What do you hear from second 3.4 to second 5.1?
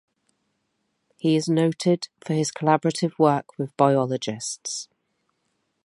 with biologists.